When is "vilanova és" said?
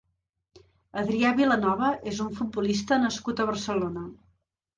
1.39-2.23